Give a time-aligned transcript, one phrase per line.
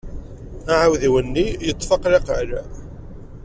[0.73, 2.49] Aɛudiw-nni yeṭṭef aqlaqal.